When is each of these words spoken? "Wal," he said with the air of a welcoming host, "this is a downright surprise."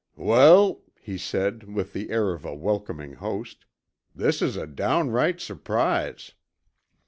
"Wal," 0.15 0.81
he 0.99 1.15
said 1.15 1.65
with 1.75 1.93
the 1.93 2.09
air 2.09 2.33
of 2.33 2.43
a 2.43 2.55
welcoming 2.55 3.13
host, 3.13 3.65
"this 4.15 4.41
is 4.41 4.57
a 4.57 4.65
downright 4.65 5.39
surprise." 5.39 6.31